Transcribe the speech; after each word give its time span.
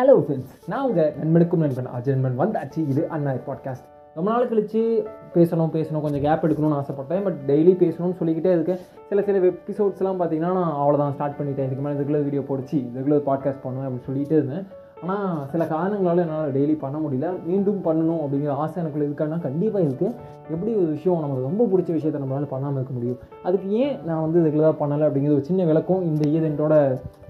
Hello 0.00 0.18
friends 0.18 0.52
நான் 0.66 0.88
உங்கள் 0.88 1.12
நண்பனுக்கும் 1.12 1.56
நண்பன் 1.56 1.86
அஜய் 1.86 2.14
நண்பன் 2.14 2.48
வந்தாச்சு. 2.48 2.88
இது 2.88 3.08
அண்ணா 3.08 3.30
பாட்காஸ்ட் 3.30 3.88
ரொம்ப 4.14 4.30
நாள் 4.30 4.48
கழித்து 4.48 5.06
பேசணும் 5.34 5.72
பேசணும் 5.72 6.00
கொஞ்சம் 6.00 6.20
கேப் 6.20 6.44
எடுக்கணும்னு 6.44 6.82
ஆசைப்பட்டேன். 6.82 7.24
பட் 7.24 7.36
டெய்லி 7.46 7.74
பேசணும்னு 7.80 8.16
சொல்லிக்கிட்டே 8.16 8.50
இருக்கேன். 8.50 8.78
சில 9.08 9.22
சில 9.22 9.38
எபிசோட்ஸ்லாம் 9.38 10.22
பார்த்தீங்கன்னா 10.22 10.52
நான் 10.52 10.74
அவ்வளோதான் 10.74 11.12
ஸ்டார்ட் 11.12 11.40
பண்ணிட்டேன். 11.40 11.64
இதுக்கு 11.64 11.82
மேலே 11.82 11.98
ரெகுலர் 11.98 12.22
வீடியோ 12.22 12.40
போடுச்சு 12.40 12.76
ரெகுலர் 12.76 13.22
பாட்காஸ்ட் 13.26 13.62
பண்ணுவேன் 13.62 13.88
அப்படின்னு 13.88 14.04
சொல்லிட்டு 14.04 14.36
இருந்தேன். 14.36 14.66
ஆனால் 15.02 15.46
சில 15.52 15.66
காரணங்களால் 15.66 16.22
என்னால் 16.24 16.52
டெய்லி 16.56 16.74
பண்ண 16.84 16.96
முடியல. 16.98 17.28
மீண்டும் 17.46 17.78
பண்ணணும் 17.86 18.22
அப்படிங்கிற 18.24 18.54
ஆசை 18.62 18.76
எனக்குள்ள 18.82 19.06
இருக்கான்னா 19.08 19.38
கண்டிப்பாக 19.46 19.84
இருக்குது 19.86 20.16
எப்படி 20.50 20.72
ஒரு 20.74 20.90
விஷயம் 20.96 21.22
நமக்கு 21.24 21.46
ரொம்ப 21.48 21.64
பிடிச்ச 21.64 21.90
விஷயத்தை 21.98 22.20
நம்மளால் 22.22 22.52
பண்ணாமல் 22.54 22.78
இருக்க 22.80 22.94
முடியும்? 22.94 23.18
அதுக்கு 23.42 23.68
ஏன் 23.82 23.94
நான் 24.08 24.20
வந்து 24.20 24.44
ரெகுலராக 24.46 24.76
பண்ணலை 24.82 25.06
அப்படிங்கிற 25.08 25.32
ஒரு 25.38 25.48
சின்ன 25.50 25.64
விளக்கம் 25.64 26.02
இந்த 26.02 26.28
ஈவெண்ட்டோட 26.28 26.74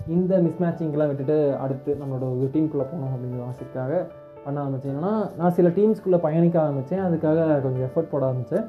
இந்த 0.06 0.34
மிஸ்மேட்சிங்கெலாம் 0.46 1.10
விட்டுட்டு 1.12 1.38
அடுத்து 1.64 1.90
நம்மளோட 2.00 2.24
ஒரு 2.34 2.50
டீமுக்குள்ளே 2.54 2.86
போகணும் 2.92 3.14
அப்படிங்கிற 3.14 3.42
ஆசைக்காக 3.50 4.02
பண்ண 4.44 4.60
ஆரம்பித்தேன் 4.60 4.96
ஏன்னா 4.96 5.14
நான் 5.38 5.52
சில 5.52 5.68
டீம்ஸ்குள்ளே 5.68 6.20
பயணிக்க 6.26 6.56
ஆரம்பித்தேன் 6.60 7.04
அதுக்காக 7.06 7.60
கொஞ்சம் 7.62 7.84
எஃபர்ட் 7.88 8.12
போட 8.12 8.24
ஆரம்பித்தேன் 8.26 8.64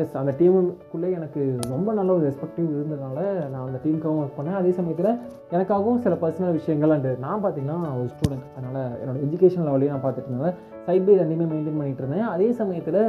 எஸ் 0.00 0.16
அந்த 0.20 0.32
டீமுக்குள்ளே 0.40 1.08
எனக்கு 1.18 1.42
ரொம்ப 1.74 1.92
நல்ல 1.98 2.10
ஒரு 2.16 2.24
ரெஸ்பெக்டிவ் 2.30 2.68
இருந்ததுனால 2.76 3.18
நான் 3.52 3.64
அந்த 3.66 3.78
டீமுக்காகவும் 3.84 4.22
ஒர்க் 4.24 4.38
பண்ணேன். 4.38 4.58
அதே 4.60 4.72
சமயத்தில் 4.78 5.10
எனக்காகவும் 5.54 6.02
சில 6.06 6.16
பர்சனல் 6.24 6.56
விஷயங்கள் 6.58 6.94
அண்டு 6.96 7.12
நான் 7.26 7.42
பார்த்தீங்கன்னா 7.44 7.78
ஒரு 8.00 8.10
ஸ்டூடெண்ட் 8.14 8.46
அதனால் 8.56 8.82
என்னோட 9.00 9.16
எஜுகேஷன் 9.28 9.66
லெவலையும் 9.68 9.94
நான் 9.94 10.04
பார்த்துட்டு 10.04 10.32
இருந்தேன். 10.32 10.58
சைட் 10.86 11.06
பை 11.08 11.16
ரெண்டுமே 11.22 11.46
மெயின்டைன் 11.54 11.78
பண்ணிகிட்டு 11.80 12.04
இருந்தேன். 12.04 12.28
அதே 12.34 12.48
சமயத்தில் 12.60 13.02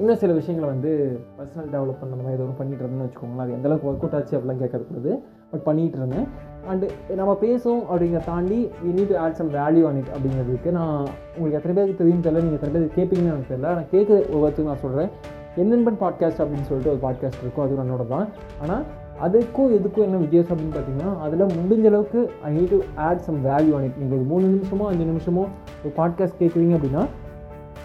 இன்னும் 0.00 0.20
சில 0.22 0.32
விஷயங்களை 0.38 0.68
வந்து 0.72 0.90
பர்சனல் 1.36 1.70
டெவலப்மெண்ட் 1.74 2.14
அந்த 2.14 2.24
மாதிரி 2.24 2.36
எதுவும் 2.36 2.48
ஒன்று 2.48 2.60
பண்ணிட்டு 2.60 2.82
இருந்தேன்னு 2.84 3.06
வச்சுக்கோங்களேன். 3.06 3.44
அது 3.44 3.56
எந்தளவுக்கு 3.58 3.88
ஒர்க் 3.90 4.02
அவுட் 4.04 4.16
ஆச்சு 4.18 4.36
அப்படிலாம் 4.38 4.62
கேட்கக்கூடாது 4.62 5.12
பட் 5.52 5.64
பண்ணிகிட்டு 5.68 5.98
இருந்தேன். 6.00 6.26
அண்டு 6.70 6.86
நம்ம 7.18 7.32
பேசும் 7.42 7.82
அப்படிங்கிற 7.90 8.20
தாண்டி 8.24 8.58
we 8.82 8.90
need 8.96 9.10
to 9.12 9.16
add 9.24 9.36
some 9.38 9.50
value 9.50 9.82
on 9.88 9.98
it 10.00 10.10
அப்படிங்கிறதுக்கு 10.14 10.70
நான் 10.70 10.96
உங்களுக்கு 11.36 11.58
எத்தனை 11.58 11.74
பேருக்கு 11.76 12.00
தெரியும் 12.00 12.22
தெரியல 12.24 12.42
நீங்கள் 12.44 12.58
எத்தனை 12.58 12.72
பேருக்கு 12.74 12.98
கேட்பீங்கன்னு 12.98 13.32
எனக்கு 13.34 13.50
தெரியல. 13.52 13.70
நான் 13.78 13.92
கேட்குற 13.92 14.16
ஒவ்வொருத்தருக்கும் 14.34 14.72
நான் 14.72 14.84
சொல்கிறேன் 14.84 15.10
என்னென்பன் 15.56 15.98
பாட்காஸ்ட் 16.00 16.40
அப்படின்னு 16.42 16.68
சொல்லிட்டு 16.70 16.92
ஒரு 16.94 17.00
பாட்காஸ்ட் 17.06 17.40
இருக்கும். 17.42 17.64
அது 17.64 17.78
என்னோட 17.84 18.06
தான். 18.08 18.26
ஆனால் 18.62 18.84
அதுக்கும் 19.26 19.70
இதுக்கும் 19.76 20.04
என்ன 20.06 20.16
வித்தியாசம் 20.16 20.52
அப்படின்னு 20.54 20.76
பார்த்தீங்கன்னா 20.76 21.12
அதில் 21.24 21.54
முடிஞ்ச 21.58 21.86
அளவுக்கு 21.86 22.20
I 22.48 22.50
need 22.56 22.74
to 22.74 22.80
add 23.06 23.24
some 23.28 23.38
value 23.46 23.72
on 23.78 23.86
it 23.88 23.98
நீங்கள் 23.98 24.18
ஒரு 24.18 24.26
மூணு 24.32 24.46
நிமிஷமோ 24.54 24.86
அஞ்சு 24.90 25.06
நிமிஷமோ 25.12 25.44
ஒரு 25.82 25.92
பாட்காஸ்ட் 25.96 26.38
கேட்குறீங்க 26.42 26.76
அப்படின்னா 26.78 27.04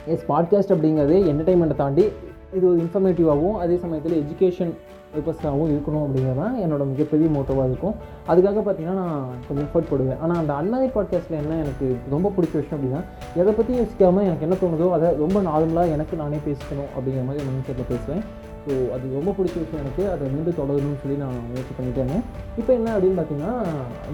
எஸ் 0.06 0.26
பாட்காஸ்ட் 0.28 0.74
அப்படிங்கிறது 0.76 1.18
என்டர்டைன்மெண்ட்டை 1.32 1.76
தாண்டி 1.76 2.06
இது 2.54 2.66
ஒரு 2.72 2.80
இன்ஃபர்மேட்டிவாகவும் 2.80 3.58
அதே 3.60 3.78
சமயத்தில் 3.78 4.16
எஜுகேஷன் 4.24 4.74
பர்பஸாகவும் 5.14 5.72
இருக்கணும் 5.74 6.04
அப்படிங்கிறது 6.06 6.40
தான் 6.42 6.56
என்னோடய 6.64 6.88
மிகப்பெரிய 6.92 7.28
மோட்டோவாக 7.36 7.68
இருக்கும். 7.72 7.96
அதுக்காக 8.32 8.62
பார்த்தீங்கன்னா 8.68 8.98
நான் 9.02 9.28
கொஞ்சம் 9.48 9.66
எஃபர்ட் 9.68 9.90
போடுவேன். 9.92 10.20
ஆனால் 10.24 10.40
அந்த 10.42 10.54
அன்மதி 10.62 10.88
பாட்காஸ்ட்டில் 10.96 11.40
என்ன 11.42 11.58
எனக்கு 11.64 11.88
ரொம்ப 12.16 12.32
பிடிச்ச 12.38 12.54
விஷயம் 12.62 12.78
அப்படின்னா 12.78 13.02
எதை 13.42 13.54
பற்றி 13.60 13.74
யோசிக்காமல் 13.82 14.28
எனக்கு 14.30 14.48
என்ன 14.48 14.58
தோணுதோ 14.64 14.88
அதை 14.98 15.10
ரொம்ப 15.24 15.42
நார்மலாக 15.50 15.96
எனக்கு 15.98 16.22
நானே 16.24 16.40
பேசிக்கணும் 16.48 16.90
அப்படிங்கிற 16.96 17.26
மாதிரி 17.30 17.46
மைண்ட் 17.50 17.92
பேசுவேன். 17.94 18.24
ஸோ 18.66 18.74
அது 18.96 19.06
ரொம்ப 19.20 19.32
பிடிச்ச 19.38 19.56
விஷயம் 19.64 19.84
எனக்கு. 19.86 20.04
அதை 20.14 20.28
மீண்டும் 20.34 20.60
தொடரணும்னு 20.60 21.02
சொல்லி 21.04 21.18
நான் 21.24 21.38
முயற்சி 21.50 21.74
பண்ணிட்டேங்க 21.80 22.18
இப்போ 22.60 22.72
என்ன 22.80 22.90
அப்படின்னு 22.96 23.20
பார்த்தீங்கன்னா 23.20 23.54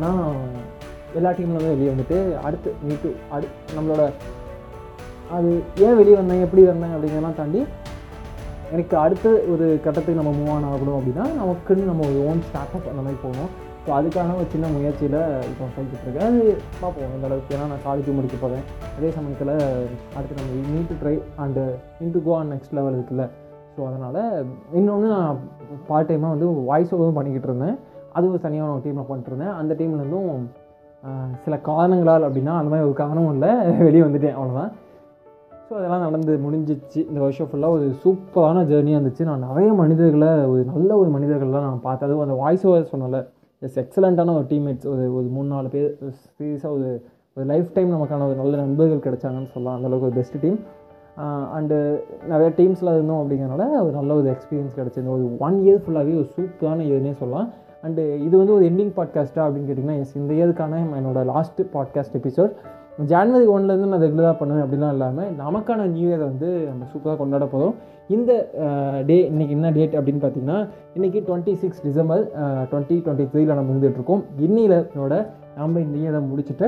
நான் 0.03 0.23
எல்லா 1.19 1.29
டீம்லேருந்து 1.37 1.73
வெளியே 1.75 1.91
வந்துட்டு 1.93 2.17
அடுத்து 2.47 2.71
மீட்டு 2.87 3.11
அடு 3.35 3.47
நம்மளோட 3.75 4.03
அது 5.37 5.49
ஏன் 5.85 5.97
வெளியே 5.99 6.17
வந்தேன் 6.19 6.43
எப்படி 6.45 6.61
வந்தேன் 6.69 6.93
அப்படிங்கிறலாம் 6.95 7.39
தாண்டி 7.39 7.61
எனக்கு 8.73 8.95
அடுத்த 9.03 9.27
ஒரு 9.53 9.65
கட்டத்துக்கு 9.85 10.19
நம்ம 10.19 10.31
மூவ் 10.39 10.51
ஆன் 10.55 10.67
ஆகணும் 10.71 10.97
அப்படின்னா 10.97 11.25
நமக்குன்னு 11.41 11.89
நம்ம 11.91 12.05
ஒரு 12.09 12.19
ஓன் 12.29 12.41
ஸ்டார்ட் 12.47 12.75
அப் 12.77 12.89
அந்த 12.91 13.01
மாதிரி 13.05 13.19
போகணும். 13.23 13.51
ஸோ 13.83 13.89
அதுக்கான 13.97 14.33
ஒரு 14.39 14.47
சின்ன 14.53 14.65
முயற்சியில் 14.75 15.19
இப்போ 15.49 15.67
போய்கிட்டு 15.75 16.23
அது 16.25 16.41
பார்ப்போம் 16.81 17.13
இந்த 17.15 17.27
அளவுக்கு. 17.29 17.53
ஏன்னா 17.55 17.67
நான் 17.71 17.85
காலேஜ் 17.87 18.09
முடிக்க 18.17 18.37
போகிறேன் 18.41 18.65
அதே 18.97 19.09
சமயத்தில் 19.17 19.53
அடுத்து 20.17 20.39
நம்ம 20.39 20.57
need 20.73 20.89
to 20.91 20.97
try 21.01 21.15
and 21.43 21.63
need 21.99 22.15
to 22.17 22.21
go 22.27 22.33
on 22.39 22.51
next 22.53 22.75
level 22.79 22.97
இருக்குல்ல. 22.97 23.25
ஸோ 23.75 23.79
அதனால் 23.89 24.21
இன்னொன்று 24.79 25.09
நான் 25.15 25.39
பார்ட் 25.89 26.09
டைமாக 26.11 26.33
வந்து 26.35 26.49
வாய்ஸ் 26.69 26.93
ஓவரும் 26.95 27.17
பண்ணிக்கிட்டு 27.19 27.49
இருந்தேன். 27.51 27.77
அதுவும் 28.17 28.45
தனியாக 28.47 28.75
ஒரு 28.75 28.83
டீமில் 28.85 29.09
பண்ணிட்டுருந்தேன் 29.09 29.55
அந்த 29.61 29.71
டீம்லேருந்தும் 29.79 30.31
சில 31.43 31.55
காரணங்களால் 31.69 32.27
அப்படின்னா 32.27 32.53
அந்த 32.59 32.69
மாதிரி 32.71 32.87
ஒரு 32.89 32.95
காரணமும் 33.01 33.33
இல்லை. 33.35 33.51
வெளியே 33.87 34.05
வந்துட்டேன் 34.05 34.37
அவ்வளோதான் 34.37 34.71
ஸோ 35.69 35.73
அதெல்லாம் 35.79 36.03
நடந்து 36.05 36.33
முடிஞ்சிச்சு. 36.43 36.99
இந்த 37.09 37.19
வருஷம் 37.23 37.47
ஃபுல்லாக 37.49 37.75
ஒரு 37.77 37.87
சூப்பரான 38.03 38.61
ஜேர்னியாக 38.69 38.99
இருந்துச்சு. 38.99 39.23
நான் 39.27 39.43
நிறைய 39.47 39.71
மனிதர்களை 39.81 40.29
ஒரு 40.51 40.61
நல்ல 40.69 40.89
ஒரு 41.01 41.09
மனிதர்கள்லாம் 41.15 41.65
நான் 41.67 41.83
பார்த்தேன். 41.83 42.07
அதுவும் 42.07 42.23
அந்த 42.25 42.37
வாய்ஸ் 42.43 42.65
ஓவர் 42.69 42.89
சொன்னல 42.93 43.19
எஸ் 43.67 43.77
எக்ஸலண்ட்டான 43.81 44.33
ஒரு 44.39 44.47
டீம்மேட்ஸ் 44.51 44.87
ஒரு 44.93 45.03
ஒரு 45.17 45.27
மூணு 45.35 45.47
நாலு 45.53 45.69
பேர் 45.75 45.89
சீரியஸாக 46.37 46.71
ஒரு 46.77 46.89
ஒரு 47.37 47.45
லைஃப் 47.51 47.69
டைம் 47.75 47.93
நமக்கான 47.95 48.27
ஒரு 48.29 48.37
நல்ல 48.41 48.53
நண்பர்கள் 48.63 49.03
கிடைச்சாங்கன்னு 49.05 49.51
சொல்லலாம். 49.53 49.77
அந்தளவுக்கு 49.77 50.09
ஒரு 50.09 50.17
பெஸ்ட் 50.19 50.39
டீம் 50.45 50.59
அண்டு 51.57 51.77
நிறைய 52.31 52.49
டீம்ஸில் 52.57 52.93
இருந்தோம் 52.95 53.21
அப்படிங்கிறனால 53.21 53.63
ஒரு 53.85 53.93
நல்ல 53.99 54.11
ஒரு 54.19 54.27
எக்ஸ்பீரியன்ஸ் 54.33 54.77
கிடச்சிது. 54.79 55.07
ஒரு 55.17 55.25
ஒன் 55.47 55.57
இயர் 55.67 55.81
ஃபுல்லாகவே 55.85 56.17
ஒரு 56.21 56.29
சூப்பரான 56.35 56.83
இயர்னே 56.89 57.13
சொல்லலாம். 57.21 57.49
அண்டு 57.85 58.03
இது 58.27 58.35
வந்து 58.41 58.55
ஒரு 58.57 58.65
எண்டிங் 58.71 58.93
பாட்காஸ்ட்டாக 58.97 59.45
அப்படின்னு 59.45 59.69
கேட்டிங்கன்னா 59.69 59.99
எஸ் 60.03 60.17
இந்த 60.21 60.33
இயருக்கான 60.39 60.81
என்னோடய 61.01 61.25
லாஸ்ட் 61.33 61.61
பாட்காஸ்ட் 61.75 62.17
எபிசோட் 62.21 62.53
ஜான்வரி 63.07 63.45
ஒன்லேருந்து 63.55 63.89
நான் 63.91 64.01
ரெகுலராக 64.01 64.35
பண்ணுவேன். 64.37 64.63
அப்படிலாம் 64.63 64.91
இல்லாமல் 64.91 65.29
நமக்கான 65.41 65.85
நியூ 65.85 66.09
இயரை 66.09 66.19
வந்து 66.19 66.67
நம்ம 66.69 66.85
சூப்பராக 66.93 67.17
கொண்டாட 67.17 67.45
போகிறோம் 67.45 67.75
இந்த 68.07 68.31
டே 69.05 69.29
இன்றைக்கி 69.29 69.49
என்ன 69.49 69.71
டேட் 69.71 69.93
அப்படின்னு 69.93 70.21
பார்த்தீங்கன்னா 70.23 70.67
இன்றைக்கி 70.95 71.19
twenty 71.27 71.53
six 71.53 71.81
December 71.83 72.23
twenty 72.71 72.97
twenty 73.05 73.27
த்ரீல 73.33 73.57
நம்ம 73.59 73.73
இருந்துகிட்ருக்கோம் 73.73 74.23
இன்னிலோட 74.47 75.27
நம்ம 75.55 75.79
இந்த 75.79 75.97
இயரை 75.97 76.21
முடிச்சுட்டு 76.29 76.67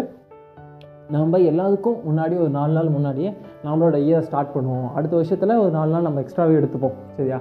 நம்ம 1.10 1.38
எல்லாத்துக்கும் 1.38 1.98
முன்னாடி 2.08 2.36
ஒரு 2.40 2.50
நாலு 2.50 2.74
நாள் 2.74 2.90
முன்னாடியே 2.90 3.34
நம்மளோட 3.66 3.96
இயர் 4.08 4.28
ஸ்டார்ட் 4.28 4.54
பண்ணுவோம். 4.56 4.90
அடுத்த 4.94 5.16
வருஷத்தில் 5.16 5.58
ஒரு 5.58 5.70
நாலு 5.70 5.92
நாள் 5.92 6.02
நம்ம 6.02 6.22
எக்ஸ்ட்ராவே 6.22 6.54
எடுத்துப்போம். 6.60 6.94
சரியா? 7.18 7.40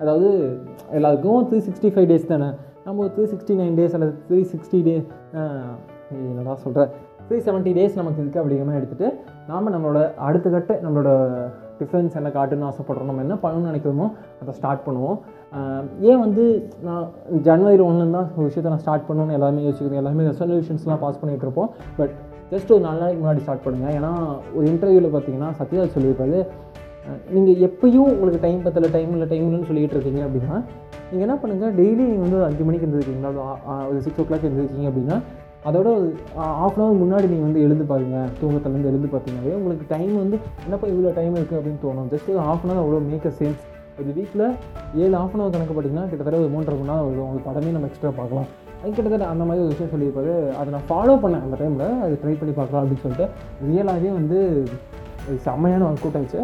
அதாவது 0.00 0.58
எல்லாருக்கும் 0.90 1.48
த்ரீ 1.48 1.58
சிக்ஸ்டி 1.66 1.90
ஃபைவ் 1.94 2.08
டேஸ் 2.12 2.26
தானே? 2.26 2.48
நம்ம 2.84 3.02
ஒரு 3.02 3.12
த்ரீ 3.16 3.24
சிக்ஸ்டி 3.32 3.56
நைன் 3.60 3.76
டேஸ் 3.78 3.92
அல்லது 3.92 4.14
த்ரீ 4.28 4.46
சிக்ஸ்டி 4.52 4.82
டே 4.82 5.02
என்னடா 6.12 6.54
சொல்கிறேன் 6.54 6.88
த்ரீ 7.32 7.38
செவன்ட்டி 7.46 7.72
டேஸ் 7.76 7.98
நமக்கு 7.98 8.20
இருக்குது 8.22 8.40
அப்படிங்கிற 8.40 8.64
மாதிரி 8.68 8.80
எடுத்துகிட்டு 8.80 9.08
நாம் 9.50 9.70
நம்மளோட 9.74 10.00
அடுத்த 10.26 10.46
கட்ட 10.54 10.72
நம்மளோட 10.84 11.10
டிஃப்ரென்ஸ் 11.78 12.16
என்ன 12.18 12.30
காட்டுன்னு 12.34 12.66
ஆசைப்படுறோம். 12.70 13.08
நம்ம 13.10 13.22
என்ன 13.26 13.36
பண்ணணும்னு 13.44 13.70
நினைக்கிறோமோ 13.70 14.06
அதை 14.40 14.52
ஸ்டார்ட் 14.58 14.82
பண்ணுவோம். 14.86 15.16
ஏன் 16.08 16.20
வந்து 16.24 16.44
நான் 16.86 17.06
ஜனவரி 17.48 17.82
ஒன்றுலேருந்து 17.86 18.18
தான் 18.18 18.28
ஒரு 18.36 18.46
விஷயத்தை 18.48 18.72
நான் 18.72 18.82
ஸ்டார்ட் 18.84 19.06
பண்ணணும்னு 19.08 19.36
எல்லாருமே 19.38 19.64
யோசிக்கணும் 19.68 20.00
எல்லாருமே 20.02 20.28
ரெசல்யூஷன்ஸ்லாம் 20.30 21.02
பாஸ் 21.04 21.20
பண்ணிகிட்டு 21.22 21.46
இருப்போம். 21.48 21.70
பட் 22.00 22.12
ஜஸ்ட் 22.52 22.72
ஒரு 22.76 22.84
நாலு 22.86 23.00
நாளைக்கு 23.02 23.22
முன்னாடி 23.22 23.44
ஸ்டார்ட் 23.46 23.64
பண்ணுங்கள் 23.66 23.96
ஏன்னா 23.98 24.12
ஒரு 24.56 24.64
இன்டர்வியூவில் 24.72 25.12
பார்த்தீங்கன்னா 25.16 25.50
சத்யராஜ் 25.60 25.96
சொல்லியிருப்பாரு 25.96 26.40
நீங்கள் 27.36 27.60
எப்பயும் 27.68 28.10
உங்களுக்கு 28.14 28.40
டைம் 28.46 28.64
பத்தல 28.66 28.90
டைம் 28.96 29.12
இல்லை 29.14 29.28
டைம் 29.30 29.46
இல்லைன்னு 29.46 29.70
சொல்லிகிட்டு 29.70 29.96
இருக்கீங்க 29.98 30.20
அப்படின்னா 30.26 30.56
நீங்கள் 31.08 31.26
என்ன 31.26 31.36
பண்ணுங்கள் 31.42 31.72
டெய்லி 31.78 32.02
நீங்கள் 32.10 32.26
வந்து 32.26 32.38
ஒரு 32.40 32.48
அஞ்சு 32.50 32.66
மணிக்கு 32.66 32.86
இருந்துருக்கீங்களா 32.86 33.32
ஒரு 33.88 33.98
சிக்ஸ் 34.04 34.20
ஓ 34.22 34.26
கிளாக் 34.28 34.46
இருந்துருக்கீங்க 34.48 34.90
அப்படின்னா 34.90 35.16
அதோட 35.68 35.88
ஆஃப் 36.64 36.76
அன் 36.76 36.84
ஹவர் 36.84 37.00
முன்னாடி 37.02 37.26
நீங்கள் 37.32 37.48
வந்து 37.48 37.60
எழுந்து 37.66 37.84
பாருங்க. 37.90 38.16
தூங்கத்துலேருந்து 38.38 38.90
எழுந்து 38.92 39.08
பார்த்தீங்கன்னாவே 39.12 39.52
உங்களுக்கு 39.58 39.84
டைம் 39.92 40.14
வந்து 40.22 40.36
என்னப்பா 40.64 40.86
இவ்வளோ 40.92 41.12
டைம் 41.18 41.36
இருக்குது 41.38 41.58
அப்படின்னு 41.58 41.82
தோணும். 41.84 42.08
ஜஸ்ட் 42.14 42.30
ஒரு 42.32 42.40
ஆஃப் 42.52 42.64
அன் 42.64 42.72
ஹவர் 42.72 42.82
அவ்வளோ 42.84 43.00
மேக் 43.10 43.28
அ 43.30 43.32
சென்ஸ் 43.40 43.60
ஒரு 44.00 44.10
வீக்கில் 44.16 44.44
ஏழு 45.02 45.14
ஆஃப் 45.20 45.34
அன் 45.34 45.42
ஹவர் 45.42 45.54
கணக்கு 45.54 45.74
பார்த்தீங்கன்னா 45.76 46.06
கிட்டத்தட்ட 46.10 46.40
ஒரு 46.42 46.50
மூன்றரை 46.54 46.76
மணி 46.80 46.90
நேரம் 46.90 47.06
வரும் 47.08 47.26
உங்களுக்கு 47.26 47.48
படமே 47.50 47.74
நம்ம 47.76 47.88
எக்ஸ்ட்ரா 47.90 48.12
பார்க்கலாம். 48.20 48.48
அது 48.80 48.92
கிட்டத்தட்ட 48.96 49.26
அந்த 49.32 49.44
மாதிரி 49.48 49.64
ஒரு 49.64 49.72
விஷயம் 49.74 49.92
சொல்லியிருப்பாரு. 49.94 50.32
அதை 50.60 50.68
நான் 50.76 50.88
ஃபாலோ 50.90 51.14
பண்ணேன் 51.24 51.44
அந்த 51.46 51.56
டைமில் 51.62 51.86
அது 52.06 52.14
ட்ரை 52.22 52.34
பண்ணி 52.40 52.54
பார்க்கலாம் 52.60 52.82
அப்படின்னு 52.84 53.04
சொல்லிட்டு 53.06 53.28
ரியலாகவே 53.68 54.12
வந்து 54.18 54.38
செம்மையான 55.46 55.84
ஒர்க் 55.90 56.06
அவுட் 56.06 56.20
ஆச்சு 56.20 56.40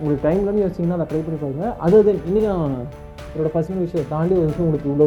உங்களுக்கு 0.00 0.24
டைம்லன்னு 0.28 0.62
யோசிச்சிங்கன்னா 0.64 0.98
அதை 0.98 1.08
ட்ரை 1.12 1.20
பண்ணி 1.26 1.40
பாருங்கள் 1.44 1.74
அது 1.84 1.96
அது 2.02 2.12
இன்றைக்கி 2.28 2.48
நான் 2.52 2.74
என்னோடய 3.32 3.52
பர்சனல் 3.56 3.84
விஷயம் 3.86 4.12
தாண்டி 4.14 4.34
ஒரு 4.40 4.48
விஷயம் 4.50 4.66
உங்களுக்கு 4.66 4.90
இவ்வளோ 4.92 5.06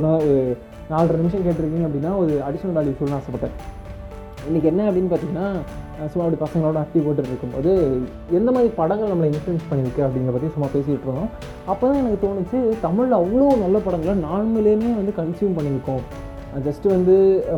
நாலரை 0.91 1.17
நிமிஷம் 1.21 1.43
கேட்டிருக்கீங்க 1.45 1.87
அப்படின்னா 1.87 2.11
ஒரு 2.21 2.33
அடிஷ்னல் 2.45 2.75
வேல்யூ 2.77 2.93
சொல்லணும்னு 2.99 3.19
ஆசைப்பட்டேன். 3.19 3.55
இன்றைக்கி 4.47 4.67
என்ன 4.71 4.81
அப்படின்னு 4.89 5.09
பார்த்தீங்கன்னா 5.11 5.47
சும்மா 6.11 6.23
அப்படி 6.25 6.39
பசங்களோட 6.43 6.77
ஆக்டிவ் 6.83 7.05
போட்டு 7.07 7.29
இருக்கும்போது 7.31 7.71
எந்த 8.37 8.49
மாதிரி 8.55 8.69
படங்கள் 8.79 9.11
நம்மளை 9.11 9.27
இன்ஃப்ளூன்ஸ் 9.31 9.67
பண்ணியிருக்கு 9.69 10.01
அப்படிங்கிற 10.05 10.33
பற்றி 10.35 10.49
சும்மா 10.55 10.69
பேசிகிட்டு 10.75 11.07
இருந்தோம். 11.07 11.29
அப்போ 11.71 11.83
தான் 11.87 11.99
எனக்கு 12.01 12.19
தோணுச்சு 12.25 12.59
தமிழில் 12.85 13.19
அவ்வளோ 13.21 13.47
நல்ல 13.63 13.77
படங்களை 13.87 14.15
நார்மலேயுமே 14.27 14.91
வந்து 14.99 15.13
கன்சியூம் 15.21 15.55
பண்ணியிருக்கோம். 15.57 16.03
ஜஸ்ட்டு 16.67 16.93
வந்து 16.95 17.15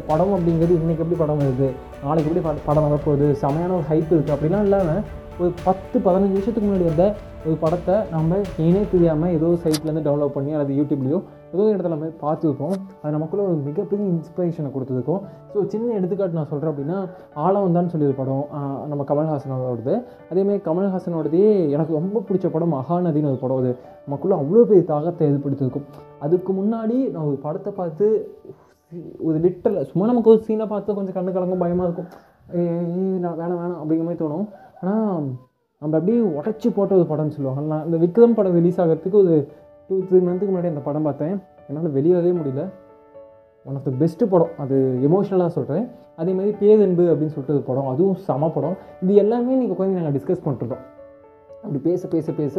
படம் 0.09 0.33
அப்படிங்கிறது 0.37 0.77
இன்றைக்கி 0.79 1.03
எப்படி 1.03 1.19
படம் 1.23 1.41
வருது 1.41 1.69
நாளைக்கு 2.05 2.29
எப்படி 2.29 2.43
படம் 2.69 2.87
வரப்போகுது 2.87 3.27
செமையான 3.43 3.75
ஒரு 3.79 3.87
ஹைப் 3.91 4.11
இருக்குது 4.13 4.35
அப்படிலாம் 4.35 4.65
இல்லாமல் 4.67 5.03
ஒரு 5.41 5.51
பத்து 5.67 5.97
பதினஞ்சு 6.07 6.35
வருஷத்துக்கு 6.37 6.67
முன்னாடி 6.67 6.87
வந்த 6.89 7.05
ஒரு 7.45 7.55
படத்தை 7.61 7.95
நம்ம 8.15 8.39
ஏனே 8.65 8.81
தெரியாமல் 8.95 9.35
ஏதோ 9.37 9.47
சைட்லேருந்து 9.63 10.07
டெவலப் 10.07 10.35
பண்ணி 10.37 10.51
அல்லது 10.57 10.73
யூடியூப்லேயோ 10.79 11.19
ஏதோ 11.53 11.63
இடத்துல 11.71 11.91
நம்ம 11.93 12.07
பார்த்துருக்கோம் 12.23 12.75
அது 13.01 13.11
நமக்குள்ள 13.15 13.43
ஒரு 13.49 13.57
மிகப்பெரிய 13.67 14.05
இன்ஸ்பிரேஷனை 14.15 14.69
கொடுத்துருக்கும். 14.75 15.21
ஸோ 15.51 15.65
சின்ன 15.73 15.93
எடுத்துக்காட்டு 15.99 16.39
நான் 16.39 16.49
சொல்கிறேன் 16.51 16.71
அப்படின்னா 16.73 16.99
ஆழம் 17.45 17.77
தான் 17.77 17.91
சொல்லி 17.93 18.07
ஒரு 18.09 18.17
படம் 18.21 18.45
நம்ம 18.91 19.05
கமல்ஹாசனோடது. 19.11 19.95
அதேமாதிரி 20.31 20.63
கமல்ஹாசனோடதே 20.69 21.45
எனக்கு 21.75 21.99
ரொம்ப 21.99 22.23
பிடிச்ச 22.29 22.49
படம் 22.55 22.75
மகாநதினு 22.77 23.31
ஒரு 23.33 23.41
படம். 23.43 23.61
அது 23.63 23.71
நமக்குள்ளே 24.07 24.37
அவ்வளோ 24.41 24.65
பெரிய 24.71 24.85
தாகத்தை 24.93 25.29
ஏற்படுத்தியிருக்கும். 25.31 25.87
அதுக்கு 26.25 26.53
முன்னாடி 26.59 26.97
நான் 27.13 27.29
ஒரு 27.29 27.39
படத்தை 27.45 27.73
பார்த்து 27.79 28.07
ஒரு 29.27 29.37
லிட்டரில் 29.43 29.87
சும்மா 29.89 30.05
நமக்கு 30.09 30.31
ஒரு 30.31 30.39
சீனை 30.47 30.65
பார்த்து 30.71 30.95
கொஞ்சம் 30.97 31.15
கண்ணு 31.17 31.35
கலங்கும் 31.35 31.63
பயமாக 31.63 31.87
இருக்கும். 31.87 32.09
நான் 33.23 33.37
வேணாம் 33.39 33.59
வேணாம் 33.61 33.79
அப்படிங்கிற 33.81 34.05
மாதிரி 34.07 34.21
தோணும். 34.21 34.47
ஆனால் 34.81 35.27
நம்ம 35.81 35.93
அப்படியே 35.99 36.21
உடச்சி 36.39 36.69
போட்ட 36.77 36.93
ஒரு 36.97 37.05
படம்னு 37.11 37.35
சொல்லுவாங்க. 37.35 37.61
நான் 37.73 37.85
இந்த 37.87 37.97
விக்ரம் 38.03 38.35
படம் 38.37 38.57
ரிலீஸ் 38.59 38.79
ஆகிறதுக்கு 38.83 39.19
ஒரு 39.23 39.35
டூ 39.89 39.95
த்ரீ 40.09 40.19
மந்த்துக்கு 40.27 40.53
முன்னாடி 40.53 40.71
அந்த 40.73 40.83
படம் 40.87 41.07
பார்த்தேன். 41.07 41.35
என்னால் 41.67 41.95
வெளியாகவே 41.97 42.31
முடியல. 42.37 42.63
ஒன் 43.65 43.75
ஆஃப் 43.79 43.87
த 43.87 43.91
பெஸ்ட்டு 44.01 44.27
படம். 44.33 44.53
அது 44.63 44.75
எமோஷ்னலாக 45.07 45.51
சொல்கிறேன் 45.57 45.85
அதே 46.21 46.31
மாதிரி 46.37 46.51
பேதன்பு 46.61 47.03
அப்படின்னு 47.11 47.33
சொல்லிட்டு 47.35 47.57
ஒரு 47.57 47.65
படம். 47.69 47.89
அதுவும் 47.93 48.17
செம 48.27 48.49
படம். 48.57 48.75
இது 49.03 49.13
எல்லாமே 49.23 49.53
நீங்கள் 49.59 49.75
உட்காந்து 49.75 49.99
நாங்கள் 49.99 50.15
டிஸ்கஸ் 50.17 50.43
பண்ணுறோம் 50.47 50.83
அப்படி 51.63 51.79
பேச 51.87 52.07
பேச 52.13 52.27
பேச 52.39 52.55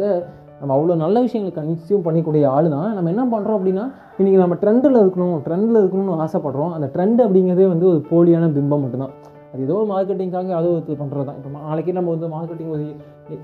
நம்ம 0.59 0.73
அவ்வளோ 0.75 0.95
நல்ல 1.03 1.17
விஷயங்களை 1.25 1.53
கன்சியூம் 1.55 2.03
பண்ணிக்கூடிய 2.07 2.43
ஆள் 2.55 2.67
தான் 2.75 2.93
நம்ம 2.97 3.09
என்ன 3.13 3.23
பண்ணுறோம் 3.33 3.57
அப்படின்னா 3.59 3.85
இன்றைக்கி 4.19 4.37
நம்ம 4.43 4.55
ட்ரெண்டில் 4.61 4.97
இருக்கணும் 5.01 5.35
ட்ரெண்டில் 5.47 5.79
இருக்கணும்னு 5.81 6.21
ஆசைப்படுறோம். 6.25 6.71
அந்த 6.77 6.87
ட்ரெண்ட் 6.95 7.21
அப்படிங்கிறதே 7.25 7.67
வந்து 7.73 7.85
ஒரு 7.91 8.01
போலியான 8.11 8.49
பிம்பம் 8.57 8.83
மட்டும்தான். 8.83 9.13
அது 9.51 9.63
ஏதோ 9.67 9.79
மார்க்கெட்டிங்காக 9.89 10.53
அது 10.59 10.67
ஒரு 10.75 10.97
பண்ணுறது 11.01 11.25
தான் 11.29 11.37
இப்போ 11.39 11.49
நாளைக்கே 11.67 11.95
நம்ம 11.97 12.11
வந்து 12.15 12.29
மார்க்கெட்டிங் 12.35 12.71
ஒரு 12.77 12.85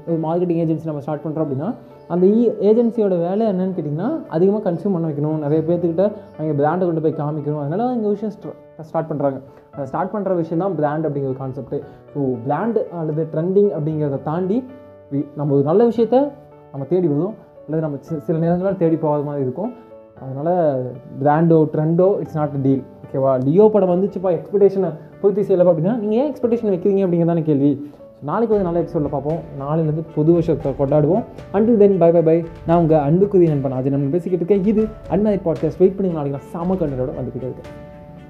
ஒரு 0.10 0.18
மார்க்கெட்டிங் 0.26 0.60
ஏஜென்சி 0.64 0.90
நம்ம 0.90 1.02
ஸ்டார்ட் 1.06 1.24
பண்ணுறோம் 1.26 1.46
அப்படின்னா 1.46 1.70
அந்த 2.14 2.26
e- 2.28 2.52
ஏஜென்சியோட 2.70 3.16
வேலை 3.26 3.44
என்னென்னு 3.52 3.76
கேட்டிங்கன்னா 3.78 4.10
அதிகமாக 4.36 4.64
கன்சியூம் 4.68 4.96
பண்ண 4.96 5.06
வைக்கணும். 5.10 5.40
நிறைய 5.46 5.60
பேர்த்துக்கிட்ட 5.68 6.06
அவங்க 6.38 6.54
பிராண்டை 6.62 6.86
கொண்டு 6.90 7.04
போய் 7.06 7.20
காமிக்கணும். 7.22 7.62
அதனால 7.64 7.88
இந்த 7.98 8.08
விஷயம் 8.16 8.34
ஸ்டார்ட் 8.90 9.10
பண்ணுறாங்க 9.12 9.40
அதை 9.74 9.86
ஸ்டார்ட் 9.92 10.14
பண்ணுற 10.14 10.36
விஷயம் 10.42 10.64
தான் 10.64 10.76
பிராண்ட் 10.80 11.06
அப்படிங்கிற 11.08 11.34
கான்செப்ட் 11.42 11.76
ஸோ 12.14 12.20
பிராண்டு 12.46 12.82
அல்லது 13.02 13.24
ட்ரெண்டிங் 13.34 13.70
அப்படிங்கிறத 13.78 14.20
தாண்டி 14.30 14.58
நம்ம 15.40 15.50
ஒரு 15.58 15.66
நல்ல 15.70 15.82
விஷயத்த 15.92 16.18
நம்ம 16.72 16.86
தேடி 16.94 17.08
வருவோம். 17.12 17.36
அல்லது 17.66 17.84
நம்ம 17.86 17.98
சில 18.28 18.36
நேரங்களில் 18.44 18.82
தேடி 18.82 18.98
போகாத 19.04 19.24
மாதிரி 19.30 19.46
இருக்கும். 19.48 19.72
அதனால் 20.24 20.54
பிராண்டோ 21.22 21.60
ட்ரெண்டோ 21.74 22.08
இட்ஸ் 22.24 22.38
நாட் 22.40 22.56
அ 22.58 22.62
டீல் 22.66 22.84
ஓகேவா 23.04 23.32
லியோ 23.46 23.66
படம் 23.76 23.94
வந்துச்சுப்பா. 23.94 24.32
எக்ஸ்பெக்டேஷனை 24.38 24.90
பூர்த்தி 25.22 25.42
செய்யலப்பா 25.48 25.72
அப்படின்னா 25.74 25.96
நீங்கள் 26.02 26.20
ஏன் 26.22 26.30
எக்ஸ்பெக்டேஷன் 26.32 26.72
வைக்கிறீங்க 26.74 27.04
அப்படிங்கிறதான 27.06 27.44
கேள்வி. 27.50 27.72
நாளைக்கு 28.22 28.56
ஒரு 28.56 28.64
நல்ல 28.64 28.80
எபிசோடில் 28.80 29.10
பார்ப்போம். 29.10 29.40
நாளையிலேருந்து 29.60 30.04
புது 30.16 30.32
வருஷத்தை 30.32 30.72
கொண்டாடுவோம். 30.80 31.24
Until 31.54 31.78
then 31.78 31.98
bye 31.98 32.12
bye 32.12 32.22
bye 32.22 32.44
நான் 32.68 32.80
உங்கள் 32.80 33.00
அன்புக்குரிய 33.00 33.50
நண்பன் 33.50 33.72
அது 33.72 33.90
நம்ம 33.90 34.10
பேசிக்கிட்டு 34.10 34.46
இருக்கேன். 34.46 34.76
இது 34.76 34.88
அன்மதி 35.10 35.40
பாட்காஸ்ட் 35.46 35.80
வெயிட் 35.80 35.98
பண்ணி 35.98 36.14
நாளைக்கு 36.14 36.40
நான் 36.40 36.50
சாம 36.54 36.72
கண்டனோட 36.74 37.12
வந்துக்கிட்டே 37.20 37.48
இருக்கேன். 37.50 37.88